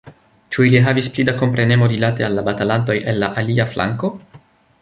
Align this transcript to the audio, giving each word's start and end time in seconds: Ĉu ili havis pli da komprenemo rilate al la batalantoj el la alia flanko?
Ĉu 0.55 0.63
ili 0.67 0.79
havis 0.85 1.09
pli 1.17 1.25
da 1.27 1.35
komprenemo 1.43 1.91
rilate 1.93 2.27
al 2.29 2.39
la 2.39 2.47
batalantoj 2.51 2.99
el 3.13 3.23
la 3.25 3.33
alia 3.43 3.71
flanko? 3.75 4.13